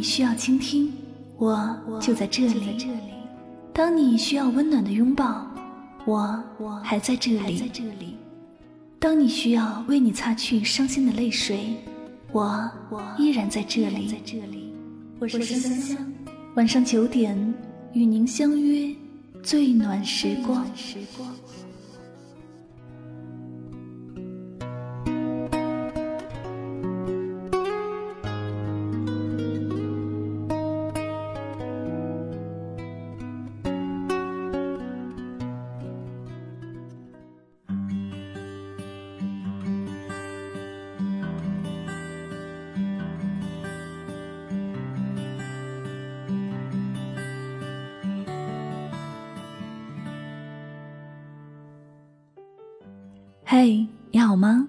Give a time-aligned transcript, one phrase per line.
[0.00, 0.90] 你需要倾听，
[1.36, 2.74] 我就在这里；
[3.70, 5.46] 当你需要温暖的拥抱，
[6.06, 6.42] 我
[6.82, 7.64] 还在这里；
[8.98, 11.76] 当你需要为你擦去伤心的泪水，
[12.32, 12.70] 我
[13.18, 14.18] 依然在这里。
[15.18, 16.12] 我是香香，
[16.54, 17.36] 晚上九点
[17.92, 18.90] 与您相约
[19.42, 20.64] 最暖时光。
[53.52, 54.68] 嘿，你好吗？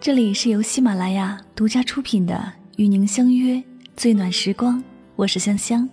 [0.00, 2.36] 这里是由喜马拉雅独家出品的
[2.76, 3.60] 《与您相约
[3.96, 4.78] 最暖时光》，
[5.16, 5.90] 我是香香，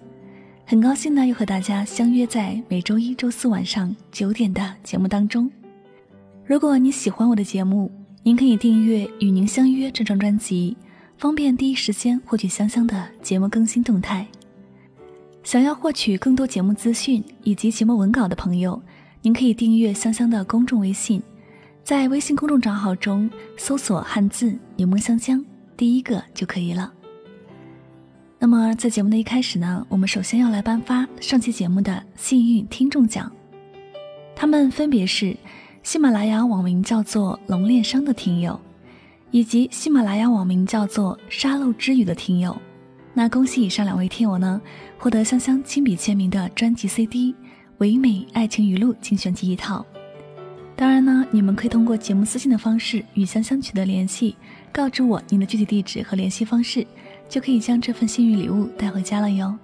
[0.63, 5.49] 很高兴呢又和大家相约在每周一周四晚上九点的节目当中。
[6.45, 10.77] 如果你喜欢我的节目，您可以订阅《与您相约》这张专辑，
[11.17, 14.27] 方便第一时间获取香香的节目更新动态。
[15.43, 18.79] 想要获取更多节目资讯以及节目文稿的朋友，
[19.23, 21.19] 您可以订阅香香的公众微信。
[21.87, 25.41] 在微信公众账号中搜索汉字“柠檬香香”，
[25.77, 26.91] 第一个就可以了。
[28.37, 33.31] 那么在节目的一开始呢，我们首先要来颁发上期节目的幸运听众奖，
[34.35, 35.33] 他们分别是
[35.81, 38.59] 喜马拉雅网名叫做“龙恋商”的听友，
[39.31, 42.53] 以及喜马拉雅网名叫做“沙漏之语”的听友。
[43.13, 44.61] 那恭喜以上两位听友呢，
[44.97, 47.31] 获得香香亲笔签名的专辑 CD
[47.77, 49.85] 《唯美爱情语录精选集》一套。
[50.77, 54.37] 当然呢，你们可以通过节目私信的方式与香香取得联系，
[54.71, 56.85] 告知我您的具体地址和联系方式，
[57.27, 59.57] 就可以将这份幸运礼物带回家了哟。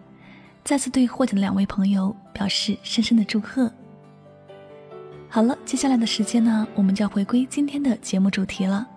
[0.64, 3.72] 再次对获奖的两位朋友表示深深的祝贺。
[5.30, 8.88] 好了，接下来的时间呢，我们就要回归今天的节目主题了。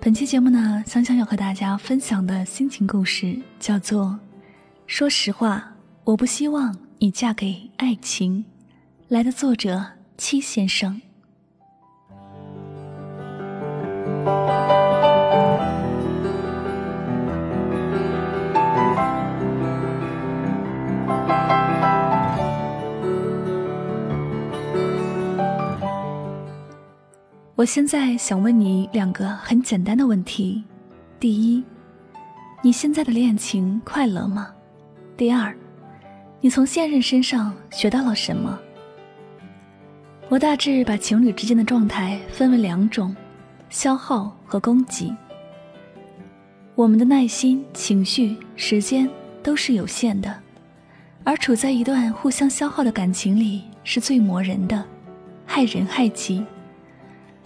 [0.00, 4.18] 本期节目呢，香香要和大家分享的心情故事叫做
[4.88, 5.74] “说实话，
[6.04, 8.46] 我不希望你嫁给爱情”，
[9.08, 9.95] 来的作者。
[10.16, 11.00] 七先生，
[27.54, 30.64] 我现在想问你两个很简单的问题：
[31.20, 31.62] 第一，
[32.62, 34.50] 你现在的恋情快乐吗？
[35.14, 35.54] 第二，
[36.40, 38.58] 你从现任身上学到了什么？
[40.28, 43.14] 我大致把情侣之间的状态分为两种：
[43.70, 45.14] 消耗和供给。
[46.74, 49.08] 我们的耐心、情绪、时间
[49.40, 50.34] 都是有限的，
[51.22, 54.84] 而处在一段互相消耗的感情里是最磨人的，
[55.46, 56.44] 害人害己。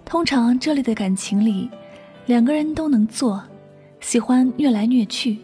[0.06, 1.70] 通常这类的感情里，
[2.24, 3.42] 两个人都能做，
[4.00, 5.36] 喜欢虐来虐去，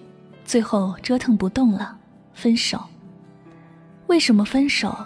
[0.47, 1.99] 最后折腾不动了，
[2.33, 2.83] 分手。
[4.07, 4.97] 为什么分手？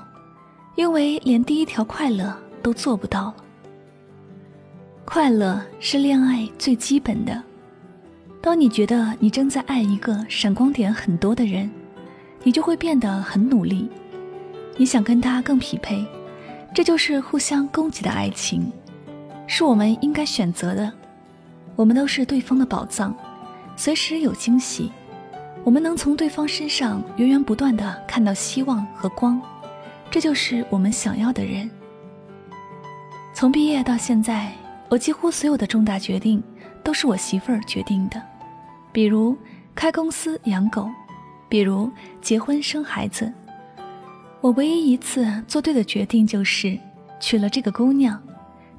[0.80, 3.34] 因为连第一条快乐都做不到了。
[5.04, 7.42] 快乐是恋爱最基本的。
[8.40, 11.70] 当你觉得你正在爱一个闪光点很多的人，
[12.42, 13.90] 你就会变得很努力，
[14.78, 16.02] 你想跟他更匹配，
[16.72, 18.72] 这就是互相供给的爱情，
[19.46, 20.90] 是我们应该选择的。
[21.76, 23.14] 我们都是对方的宝藏，
[23.76, 24.90] 随时有惊喜，
[25.62, 29.38] 我们能从对方身上源源不断的看到希望和光。
[30.10, 31.70] 这就是我们想要的人。
[33.32, 34.52] 从毕业到现在，
[34.88, 36.42] 我几乎所有的重大决定
[36.82, 38.20] 都是我媳妇儿决定的，
[38.92, 39.36] 比如
[39.74, 40.90] 开公司、养狗，
[41.48, 41.90] 比如
[42.20, 43.32] 结婚生孩子。
[44.40, 46.76] 我唯一一次做对的决定就是
[47.20, 48.20] 娶了这个姑娘，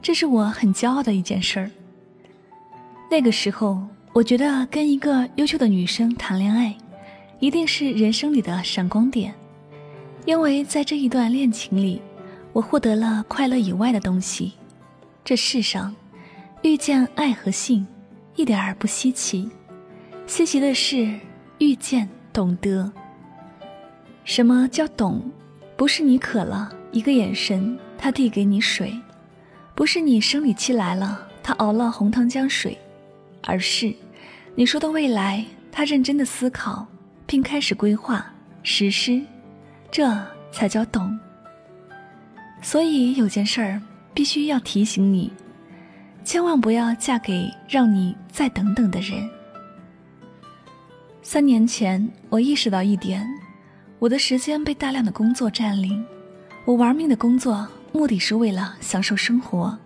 [0.01, 1.71] 这是我很骄傲的一件事儿。
[3.09, 3.81] 那个时候，
[4.11, 6.75] 我觉得跟一个优秀的女生谈恋爱，
[7.39, 9.33] 一定是人生里的闪光点。
[10.25, 12.01] 因为在这一段恋情里，
[12.53, 14.53] 我获得了快乐以外的东西。
[15.23, 15.95] 这世上，
[16.61, 17.85] 遇见爱和性，
[18.35, 19.49] 一点儿不稀奇。
[20.27, 21.19] 稀奇的是
[21.57, 22.91] 遇见懂得。
[24.23, 25.21] 什么叫懂？
[25.75, 28.91] 不是你渴了，一个眼神，他递给你水；
[29.73, 32.77] 不是你生理期来了，他熬了红糖姜水，
[33.41, 33.91] 而是
[34.53, 36.85] 你说的未来，他认真的思考，
[37.25, 38.23] 并开始规划
[38.61, 39.19] 实施。
[39.91, 40.09] 这
[40.51, 41.19] 才叫懂。
[42.61, 43.81] 所以有件事儿
[44.13, 45.31] 必须要提醒你，
[46.23, 49.29] 千万不要嫁给让你再等等的人。
[51.21, 53.27] 三年前，我意识到一点：
[53.99, 56.03] 我的时间被大量的工作占领，
[56.65, 59.77] 我玩命的工作，目的是为了享受生活。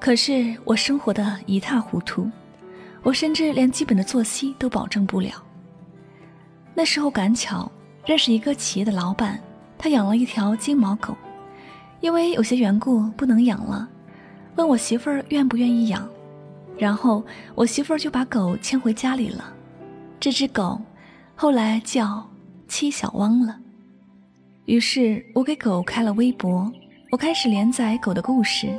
[0.00, 2.30] 可是我生活的一塌糊涂，
[3.02, 5.42] 我甚至连基本的作息都保证不了。
[6.74, 7.70] 那时候赶巧
[8.08, 9.38] 认识一个企业的老板，
[9.76, 11.14] 他养了一条金毛狗，
[12.00, 13.86] 因为有些缘故不能养了，
[14.56, 16.08] 问我媳妇儿愿不愿意养，
[16.78, 17.22] 然后
[17.54, 19.52] 我媳妇儿就把狗牵回家里了。
[20.18, 20.80] 这只狗
[21.36, 22.26] 后来叫
[22.66, 23.54] 七小汪了。
[24.64, 26.72] 于是我给狗开了微博，
[27.10, 28.74] 我开始连载狗的故事。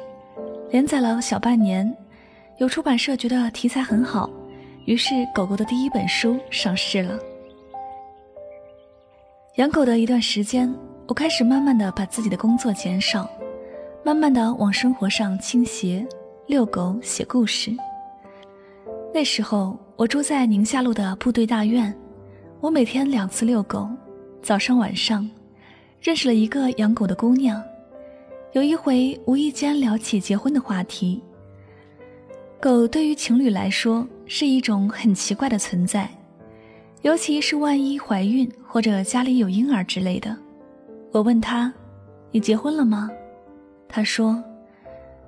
[0.71, 1.95] 连载了小半年，
[2.57, 4.27] 有出版社觉得题材很好，
[4.85, 7.15] 于是狗狗的第一本书上市了。
[9.59, 10.73] 养狗的一段时间，
[11.05, 13.29] 我开始慢慢的把自己的工作减少，
[14.05, 16.07] 慢慢的往生活上倾斜，
[16.47, 17.69] 遛狗、写故事。
[19.13, 21.93] 那时候我住在宁夏路的部队大院，
[22.61, 23.89] 我每天两次遛狗，
[24.41, 25.29] 早上晚上，
[25.99, 27.61] 认识了一个养狗的姑娘。
[28.53, 31.21] 有一回无意间聊起结婚的话题。
[32.61, 36.09] 狗对于情侣来说是一种很奇怪的存在，
[37.01, 40.35] 尤其是万一怀孕或者家里有婴儿之类的。
[41.11, 41.73] 我问他
[42.31, 43.09] ：“你结婚了吗？”
[43.87, 44.43] 他说：“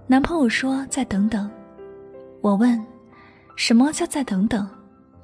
[0.05, 1.49] 男朋友说再等等。”
[2.41, 2.83] 我问
[3.55, 4.67] ：“什么叫再等等？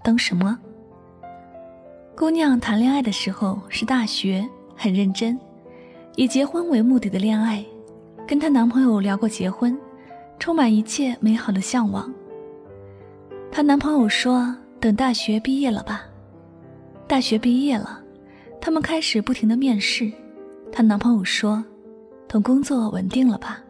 [0.03, 0.57] 等什么？”
[2.15, 5.37] 姑娘谈恋爱的时候是大学，很认真，
[6.15, 7.63] 以结婚为目的的恋爱。
[8.25, 9.77] 跟她男朋友聊过结婚，
[10.39, 12.11] 充满一切美好的向往。
[13.51, 16.05] 她男朋友说：“等大学毕业了吧。”
[17.07, 18.01] 大学毕业了，
[18.59, 20.11] 他们开始不停的面试。
[20.71, 21.63] 她男朋友说
[22.27, 23.63] ：“等工作稳定了吧。”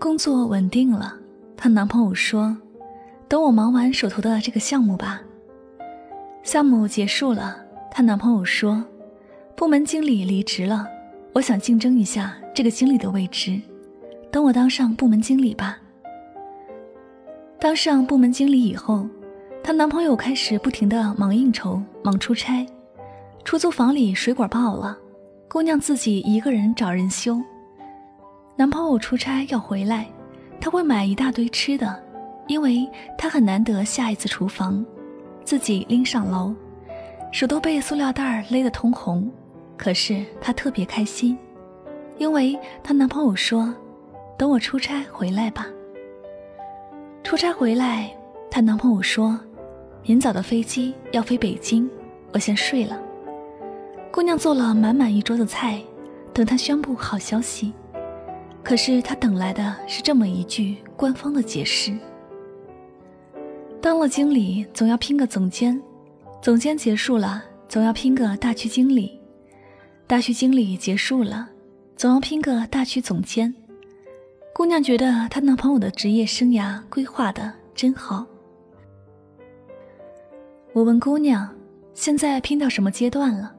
[0.00, 1.14] 工作稳定了，
[1.56, 2.56] 她男朋友说
[3.28, 5.22] ：“等我忙完手头的这个项目吧。”
[6.42, 7.56] 项目结束了，
[7.88, 8.84] 她男朋友说
[9.54, 10.88] ：“部门经理离职了，
[11.32, 13.58] 我想竞争一下。”这个经理的位置，
[14.30, 15.78] 等我当上部门经理吧。
[17.58, 19.06] 当上部门经理以后，
[19.64, 22.66] 她男朋友开始不停的忙应酬、忙出差，
[23.44, 24.98] 出租房里水管爆了，
[25.48, 27.40] 姑娘自己一个人找人修。
[28.56, 30.06] 男朋友出差要回来，
[30.60, 32.02] 他会买一大堆吃的，
[32.48, 32.86] 因为
[33.16, 34.84] 他很难得下一次厨房，
[35.44, 36.52] 自己拎上楼，
[37.30, 39.30] 手都被塑料袋勒得通红，
[39.76, 41.38] 可是她特别开心。
[42.18, 43.72] 因为她男朋友说
[44.36, 45.66] ：“等我出差回来吧。”
[47.24, 48.10] 出差回来，
[48.50, 49.38] 她男朋友说
[50.04, 51.88] ：“明早的飞机要飞北京，
[52.32, 53.00] 我先睡了。”
[54.12, 55.82] 姑娘做了满满一桌子菜，
[56.32, 57.72] 等他宣布好消息。
[58.62, 61.96] 可是她等来的是这么一句官方的解释
[63.80, 65.80] ：“当了经理，总要拼个总监；
[66.40, 69.18] 总监结束了，总要拼个大区经理；
[70.06, 71.48] 大区经理结束了。”
[71.94, 73.54] 总要拼个大区总监。
[74.52, 78.26] 姑娘觉得她男朋友的职业生涯规划的真好。
[80.74, 81.48] 我问姑娘
[81.92, 83.54] ：“现在拼到什么阶段了？”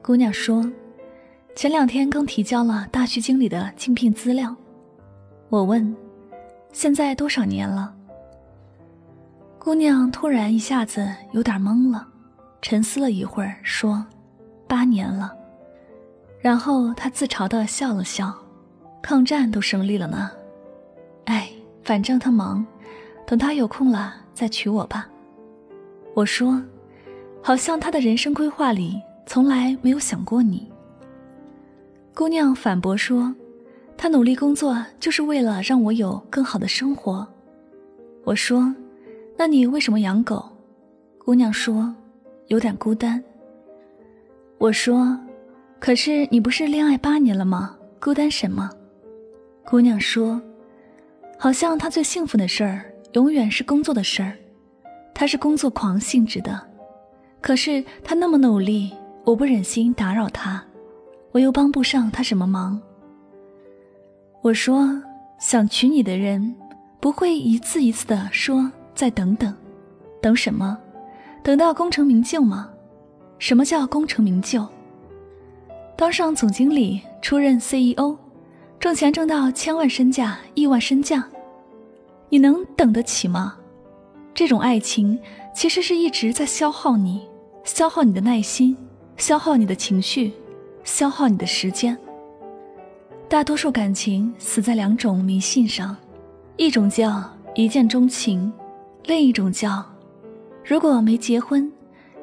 [0.00, 0.64] 姑娘说
[1.54, 4.56] ：“前两天刚提交了大区经理的竞聘资料。”
[5.50, 5.94] 我问
[6.72, 7.94] ：“现在多少年了？”
[9.58, 12.08] 姑娘突然一下子有点懵了，
[12.62, 14.06] 沉思了一会儿说
[14.66, 15.34] ：“八年了。”
[16.40, 18.34] 然后她自嘲的笑了笑，
[19.02, 20.30] 抗战都胜利了呢。
[21.26, 21.50] 哎，
[21.82, 22.64] 反正他忙，
[23.26, 25.06] 等他有空了再娶我吧。
[26.16, 26.58] 我说，
[27.42, 30.66] 好像他的人生规划里从来没有想过你。
[32.14, 33.34] 姑娘反驳说，
[33.98, 37.28] 他努力工作就是为了让我有更好的生活。
[38.24, 38.74] 我说，
[39.36, 40.42] 那你为什么养狗？
[41.18, 41.94] 姑娘说，
[42.46, 43.22] 有点孤单。
[44.56, 45.18] 我说。
[45.78, 47.76] 可是你不是恋爱八年了吗？
[48.00, 48.70] 孤单什么？
[49.66, 50.40] 姑娘说
[51.38, 54.32] ：“好像他最幸福的事儿，永远是工作的事儿。
[55.18, 56.60] 他是工作狂性质的。
[57.40, 58.92] 可是他那么努力，
[59.24, 60.62] 我不忍心打扰他，
[61.32, 62.78] 我又帮不上他什么忙。”
[64.42, 65.02] 我说
[65.40, 66.54] ：“想娶你的人，
[67.00, 69.54] 不会一次一次的说再等等，
[70.20, 70.76] 等什么？
[71.42, 72.68] 等到功成名就吗？
[73.38, 74.66] 什么叫功成名就？”
[75.96, 78.18] 当上总经理，出任 CEO，
[78.78, 81.26] 挣钱挣到千万身价、亿万身价，
[82.28, 83.56] 你能等得起吗？
[84.36, 85.18] 这种爱情
[85.54, 87.26] 其实是一直在消耗你，
[87.64, 88.76] 消耗你的耐心，
[89.16, 90.30] 消耗你的情绪，
[90.84, 91.96] 消耗你的时间。
[93.30, 95.96] 大多数感情死在两种迷信上，
[96.58, 97.24] 一种叫
[97.54, 98.52] 一见钟情，
[99.04, 99.82] 另一种叫
[100.62, 101.72] 如果没结婚，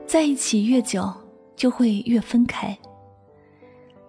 [0.05, 1.11] 在一起越久，
[1.55, 2.77] 就会越分开。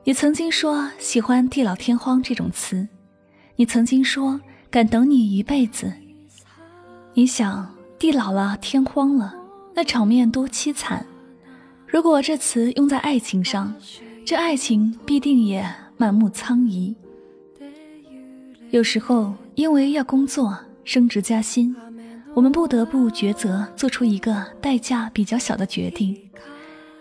[0.04, 2.86] 你曾经说喜欢“地老天荒”这种词，
[3.56, 4.38] 你曾经说
[4.70, 5.90] 敢等你一辈子。
[7.14, 7.73] 你想，
[8.04, 9.34] 地老了，天荒了，
[9.72, 11.06] 那场面多凄惨。
[11.86, 13.74] 如果这词用在爱情上，
[14.26, 16.94] 这爱情必定也满目苍夷。
[18.68, 21.74] 有时候，因为要工作、升职加薪，
[22.34, 26.14] 我们不得不抉择，做出一个代价比较小的决定，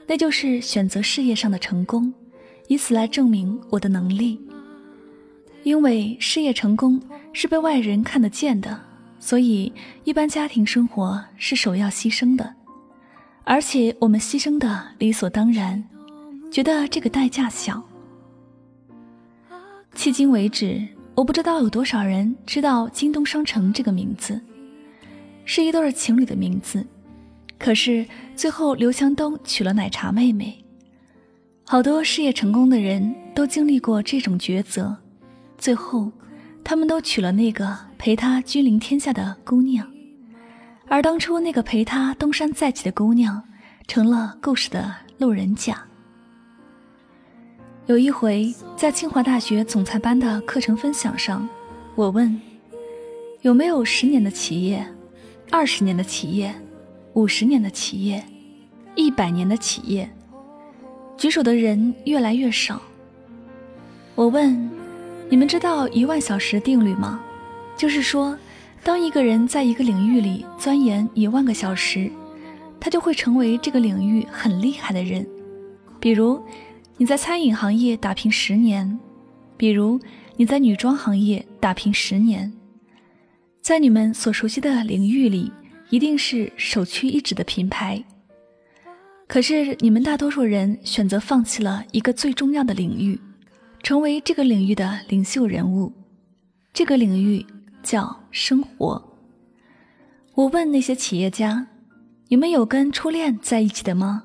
[0.08, 2.14] 那就是选择事业上的成功。
[2.70, 4.40] 以此来证明我的能力，
[5.64, 6.98] 因为事业成功
[7.34, 8.80] 是被外人看得见的，
[9.24, 9.72] 所以
[10.04, 12.56] 一般家庭生活是首要牺牲的，
[13.46, 15.82] 而且我们牺牲的理所当然，
[16.52, 17.82] 觉得这个代价小。
[19.96, 24.42] 迄今为止，我不知道有多少人知道京东商城这个名字，
[25.46, 26.86] 是一对情侣的名字，
[27.58, 30.62] 可是最后刘强东娶了奶茶妹妹。
[31.64, 34.98] 好多事业成功的人都经历过这种抉择，
[35.58, 36.12] 最后，
[36.64, 39.88] 他们都娶了那个陪他君临天下的姑娘，
[40.88, 43.44] 而当初那个陪他东山再起的姑娘，
[43.88, 45.84] 成了故事的路人甲。
[47.86, 51.48] 有一回，在清华大学总裁班的课程分享上，
[51.96, 52.40] 我问：
[53.42, 54.88] 有没有十年的企业、
[55.52, 56.56] 二十年的企业、
[57.14, 58.24] 五十年的企业、
[58.96, 60.10] 一百年的企业？
[61.18, 62.82] 举手的人越来越少。
[64.16, 64.70] 我问
[65.34, 67.20] ：“你们知道一万小时定律吗？
[67.76, 68.38] 就是说，
[68.84, 72.08] 当一个人在一个领域里钻研一万个小时，
[72.80, 75.26] 他就会成为这个领域很厉害的人。
[76.00, 76.40] 比如，
[76.98, 79.00] 你在餐饮行业打拼十年，
[79.58, 80.00] 比如
[80.36, 82.54] 你在女装行业打拼十年，
[83.60, 85.52] 在你们所熟悉的领域里，
[85.90, 88.04] 一定是首屈一指的品牌。”
[89.28, 93.20] 可是你们大多数人选择放弃了一个最重要的领域，
[93.84, 95.92] 成为这个领域的领袖人物。
[96.74, 97.46] 这个领域
[97.84, 99.04] 叫生活。
[100.34, 101.68] 我问那些企业家
[102.30, 104.24] ：“你们有跟初恋在一起的吗？”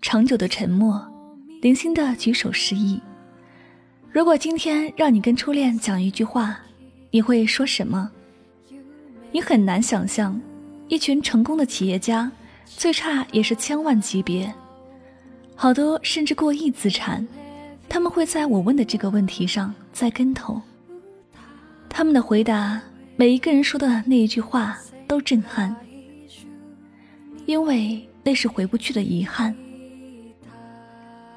[0.00, 1.06] 长久的沉默，
[1.60, 2.98] 零星的举手示意。
[4.10, 6.58] 如果今天让你跟初恋讲一句话，
[7.10, 8.10] 你会说什么？
[9.30, 10.40] 你很难想象，
[10.88, 12.32] 一群成功的企业家。
[12.66, 14.52] 最差也是千万级别，
[15.54, 17.24] 好多甚至过亿资产，
[17.88, 20.60] 他们会在我问的这个问题上栽跟头。
[21.88, 22.80] 他们的回答，
[23.16, 24.76] 每一个人说的那一句话
[25.06, 25.74] 都震撼，
[27.46, 29.54] 因为那是回不去的遗憾。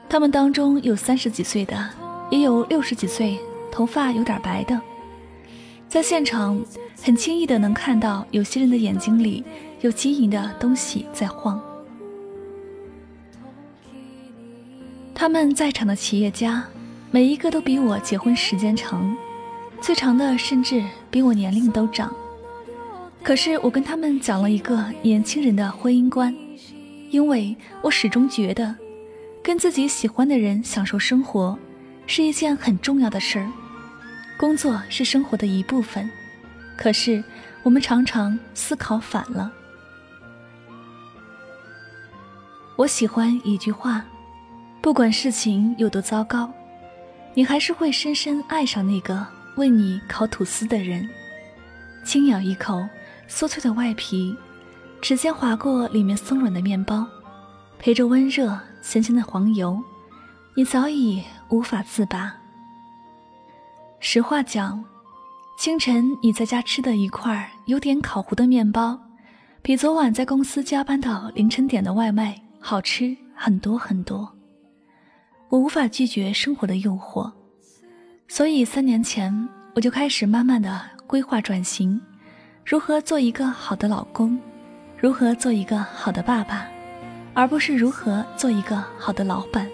[0.10, 1.89] 他们当中有三十几岁的，
[2.32, 3.38] 也有六十几岁，
[3.72, 4.80] 头发有点白的，
[5.88, 6.60] 在现场
[7.01, 9.44] 很轻易的能看到有些人的眼睛里。
[9.82, 11.62] 有晶莹的东西在晃。
[15.20, 16.64] 他们在场的企业家，
[17.10, 19.18] 每一个都比我结婚时间长，
[19.82, 22.16] 最长的甚至比我年龄都长。
[23.24, 26.32] 可是我跟他们讲了一个年轻人的婚姻观，
[27.10, 28.76] 因为我始终觉得，
[29.42, 31.58] 跟自己喜欢的人享受生活，
[32.06, 33.52] 是一件很重要的事儿。
[34.38, 36.08] 工作是生活的一部分，
[36.78, 37.24] 可是
[37.64, 39.52] 我们常常思考反了。
[42.76, 44.06] 我喜欢一句话：
[44.88, 46.50] 不管事情有多糟糕，
[47.34, 49.27] 你还是会深深爱上那个
[49.58, 51.06] 为你烤吐司的人。
[52.06, 52.88] 轻咬一口
[53.27, 54.34] 酥脆的外皮，
[55.01, 57.06] 指尖划过里面松软的面包，
[57.77, 59.77] 陪着温热咸咸的黄油，
[60.56, 62.34] 你早已无法自拔。
[64.00, 64.82] 实话讲，
[65.60, 68.98] 清晨你在家吃的一块有点烤糊的面包，
[69.62, 72.41] 比昨晚在公司加班到凌晨点的外卖。
[72.62, 74.34] 好吃很多很多，
[75.50, 77.32] 我无法拒绝生活的诱惑，
[78.27, 82.00] 所以三年前我就开始慢慢的规划转型，
[82.66, 84.38] 如何做一个好的老公，
[85.00, 86.68] 如何做一个好的爸爸，
[87.34, 89.66] 而不是如何做一个好的老板。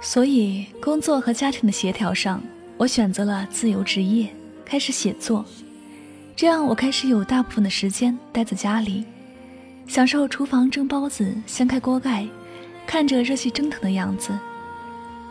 [0.00, 2.42] 所以工作和家庭的协调上，
[2.78, 4.28] 我选择了自由职业，
[4.64, 5.44] 开始写作，
[6.34, 9.04] 这样我开始有大部分的时间待在家里。
[9.86, 12.26] 享受厨房蒸包子、掀开锅盖，
[12.86, 14.38] 看着热气蒸腾的样子，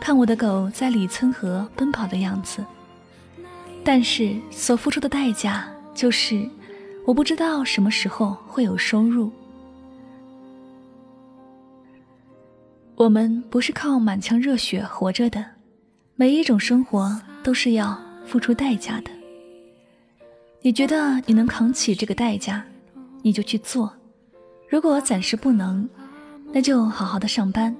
[0.00, 2.64] 看我的狗在里村河奔跑的样子。
[3.82, 6.48] 但是所付出的代价就是，
[7.06, 9.30] 我不知道什么时候会有收入。
[12.96, 15.44] 我们不是靠满腔热血活着的，
[16.16, 19.10] 每一种生活都是要付出代价的。
[20.62, 22.64] 你觉得你能扛起这个代价，
[23.20, 23.92] 你就去做。
[24.68, 25.86] 如果暂时不能，
[26.56, 27.74] 那就好好的上班。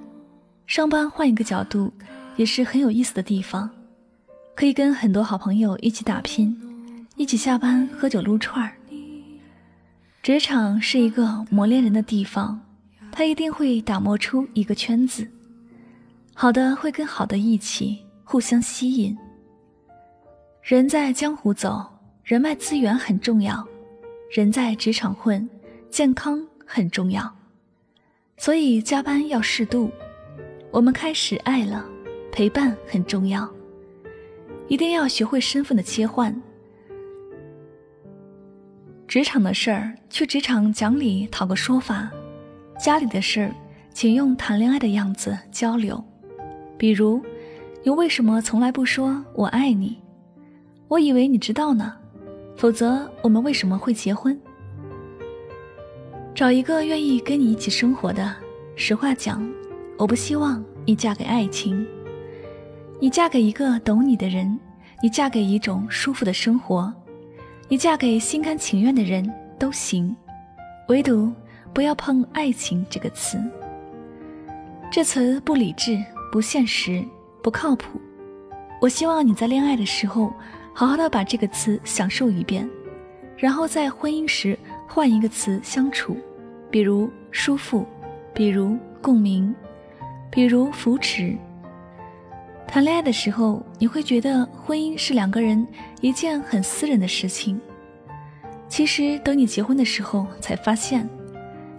[0.67, 1.93] 上班换一个角度，
[2.35, 3.69] 也是很有意思的地方，
[4.53, 6.53] 可以跟很多好朋友一起打拼，
[7.15, 8.73] 一起下班喝酒撸串儿。
[10.21, 12.59] 职场是一个磨练人的地方，
[13.13, 15.25] 它一定会打磨出一个圈子，
[16.33, 19.17] 好的会跟好的一起互相吸引。
[20.61, 21.85] 人在江湖走，
[22.25, 23.63] 人脉资源很重要；
[24.29, 25.47] 人在职场混，
[25.89, 27.34] 健康很重要。
[28.37, 29.89] 所以加班要适度。
[30.71, 31.85] 我们开始爱了，
[32.31, 33.49] 陪伴很重要，
[34.67, 36.35] 一定要学会身份的切换。
[39.07, 42.09] 职场的事儿，去职场讲理讨个说法；
[42.77, 43.55] 家里的事儿，
[43.93, 46.03] 请用谈恋爱的样子交流。
[46.77, 47.21] 比如，
[47.83, 49.97] 你为什么从来不说我爱你？
[50.89, 51.95] 我以为你知道呢，
[52.57, 54.37] 否则我们为什么会结婚？
[56.35, 58.35] 找一个愿意跟你一起生活的。
[58.75, 59.49] 实话讲，
[59.97, 61.87] 我不希望你嫁给爱情，
[62.99, 64.59] 你嫁给一个懂你的人，
[65.01, 66.93] 你嫁给一种舒服的生活。
[67.69, 70.13] 你嫁给心甘情愿的人都行，
[70.89, 71.31] 唯独
[71.73, 73.41] 不要碰“爱情”这个词。
[74.91, 77.01] 这词不理智、不现实、
[77.41, 77.97] 不靠谱。
[78.81, 80.33] 我希望你在恋爱的时候，
[80.73, 82.69] 好好的把这个词享受一遍，
[83.37, 86.17] 然后在婚姻时换一个词相处，
[86.71, 87.85] 比如舒服，
[88.33, 89.53] 比如共鸣，
[90.31, 91.35] 比如扶持。
[92.67, 95.65] 谈恋爱的时候，你会觉得婚姻是两个人
[96.01, 97.59] 一件很私人的事情。
[98.67, 101.07] 其实，等你结婚的时候，才发现，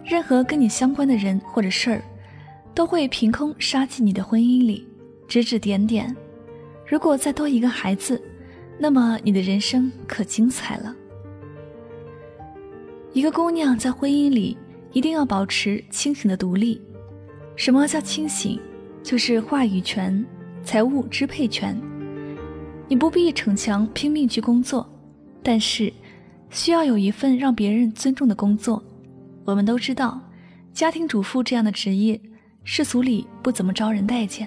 [0.04, 2.02] 任何跟你相关的人或者事儿，
[2.74, 4.86] 都会凭空杀进你的婚姻里，
[5.26, 6.14] 指指点点。
[6.86, 8.22] 如果再多一个孩子，
[8.78, 10.94] 那么你的人生可精彩了。
[13.16, 14.54] 一个姑娘在婚姻里
[14.92, 16.78] 一定要保持清醒的独立。
[17.56, 18.60] 什么叫清醒？
[19.02, 20.22] 就是话语权。
[20.62, 21.80] 财务支配权，
[22.88, 24.86] 你不必逞强拼命去工作，
[25.42, 25.90] 但是
[26.50, 28.84] 需要有一份让别人尊重的工作。
[29.46, 30.20] 我们都知道，
[30.74, 32.20] 家庭主妇这样的职业，
[32.64, 34.46] 世俗里不怎么招人待见。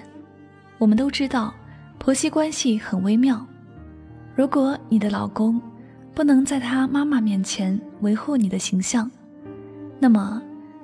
[0.78, 1.52] 我们都知道，
[1.98, 3.44] 婆媳关系很微妙。
[4.36, 5.60] 如果你的老公
[6.20, 9.10] 不能在他妈妈面前维护你的形象，
[9.98, 10.42] 那么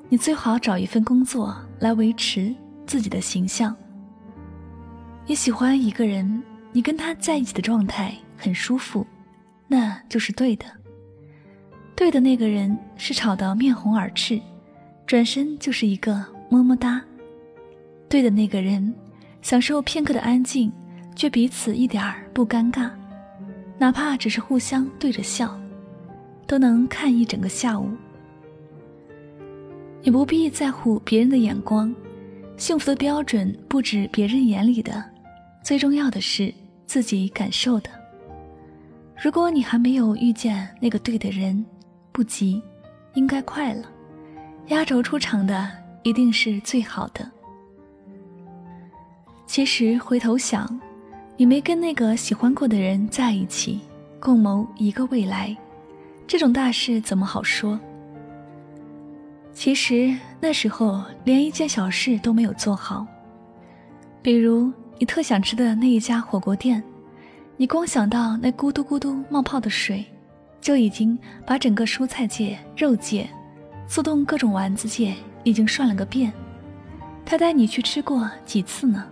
[0.09, 2.55] 你最好找一份工作来维持
[2.87, 3.77] 自己的形象。
[5.27, 9.07] 你喜欢一个人，你跟他在一起的状态很舒服，
[9.69, 10.65] 那就是对的。
[11.95, 14.41] 对的那个人是吵得面红耳赤，
[15.07, 16.99] 转身就是一个么么哒。
[18.09, 18.95] 对的那个人，
[19.43, 20.73] 享受片刻的安静，
[21.15, 22.91] 却彼此一点儿不尴尬，
[23.79, 25.59] 哪怕只是互相对着笑，
[26.47, 27.91] 都能看一整个下午。
[30.03, 31.95] 你不必在乎别人的眼光，
[32.57, 35.05] 幸福的标准不止别人眼里的。
[35.63, 36.55] 最重要的是
[36.87, 37.91] 自己感受的。
[39.21, 41.65] 如果你还没有遇见那个对的人，
[42.13, 42.63] 不急，
[43.15, 43.91] 应该快了。
[44.69, 45.71] 压轴出场的
[46.03, 47.29] 一定是最好的。
[49.47, 50.81] 其实回头想，
[51.37, 53.81] 你没跟那个喜欢过的人在一起，
[54.19, 55.57] 共谋一个未来，
[56.27, 57.79] 这种大事怎么好说？
[59.53, 63.07] 其实那时候连一件小事都没有做好，
[64.23, 64.73] 比如。
[64.99, 66.83] 你特想吃的那一家火锅店，
[67.59, 70.03] 你光想到那咕嘟咕嘟冒泡的水，
[70.59, 73.29] 就已经把整个蔬菜界、肉界、
[73.87, 75.13] 速冻各种丸子界
[75.45, 76.33] 已经涮了个遍。
[77.27, 79.05] 他带你去吃过几次呢？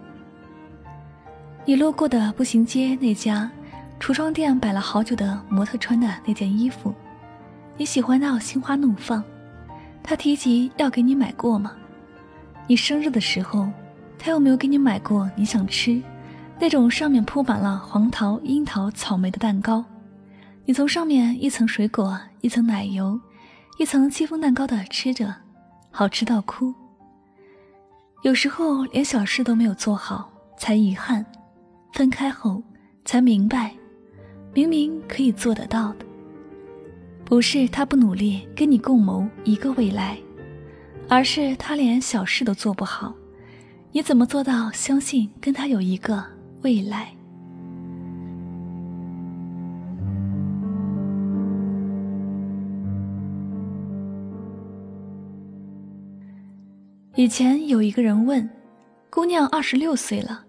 [1.66, 3.50] 你路过的步行街那家
[3.98, 6.92] 橱窗店摆了好久的模特穿的那件衣服，
[7.78, 9.24] 你喜欢到心花怒放。
[10.02, 11.72] 他提及要给你买过吗？
[12.66, 13.68] 你生日的时候。
[14.16, 16.02] 他有没有给你买过你想吃
[16.58, 19.84] 那种上面铺满了黄桃、樱桃、草莓的蛋糕？
[20.64, 23.20] 你从上面一层水果、一层奶油、
[23.78, 25.34] 一层戚风蛋糕的吃着，
[25.90, 26.72] 好吃到哭。
[28.22, 31.22] 有时候连小事都没有做好，才遗憾；
[31.94, 32.60] 分开后
[33.04, 33.72] 才明白，
[34.52, 36.04] 明明可以做得到的。
[37.24, 40.18] 不是他不努力跟你共谋一个未来，
[41.08, 43.14] 而是他连小事都做不好。
[43.92, 46.20] 你怎么做到相信跟他有一个
[46.62, 47.14] 未来？
[57.14, 58.50] 以前有一个人问，
[59.10, 60.43] 姑娘二十六岁了，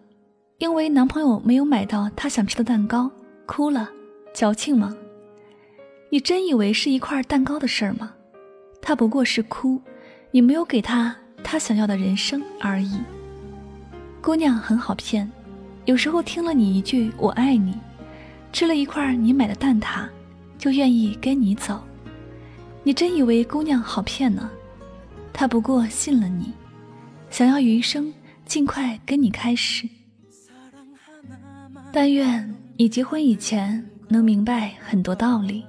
[0.57, 3.11] 因为男朋友没有买到她想吃的蛋糕，
[3.45, 3.89] 哭了，
[4.33, 4.95] 矫情吗？
[6.09, 8.13] 你真以为是一块蛋糕的事儿吗？
[8.81, 9.81] 她不过是哭，
[10.31, 11.13] 你没有给他
[11.43, 12.99] 他想要的人生而已。
[14.21, 15.29] 姑娘很好骗，
[15.83, 17.75] 有时候听了你一句“我爱你”，
[18.53, 20.07] 吃了一块你买的蛋挞，
[20.57, 21.83] 就愿意跟你走。
[22.83, 24.49] 你真以为姑娘好骗呢？
[25.33, 26.53] 她不过信了你，
[27.29, 28.13] 想要余生
[28.45, 29.89] 尽快跟你开始。
[31.97, 35.63] 但愿你结婚以前能明白很多道理，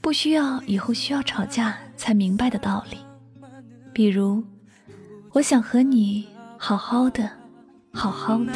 [0.00, 2.96] 不需要以后需要吵架才明白的道理。
[3.92, 4.42] 比如，
[5.32, 6.26] 我想和你
[6.56, 7.28] 好好的，
[7.92, 8.54] 好好的。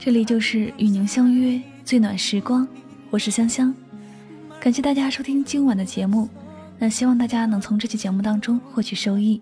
[0.00, 2.66] 这里就是与您相约最暖时光，
[3.10, 3.74] 我是香香，
[4.59, 6.27] 感谢大家收听今晚的节目。
[6.77, 9.41] 那希望大家能从这期节目当中获取收益。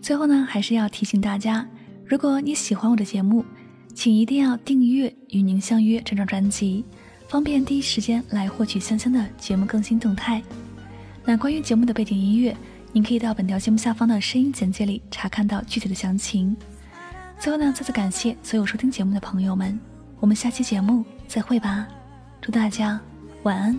[0.00, 1.66] 最后呢，还是要提醒大家，
[2.06, 3.44] 如果你喜欢我的节目，
[3.94, 6.86] 请一定要订阅《与您相约》这张专辑，
[7.28, 10.42] 方便第一时间来获取香香的节目更新动态。
[11.22, 12.56] 那关于节目的背景音乐，
[12.92, 16.56] 您可以到本条节目下方的声音简介里查看到具体的详情。
[17.38, 19.78] 最后呢，再次感谢所有收听节目的朋友们，
[20.18, 21.86] 我们下期节目再会吧，
[22.40, 22.98] 祝大家
[23.42, 23.78] 晚安，